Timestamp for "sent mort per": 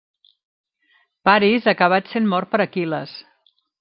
2.15-2.61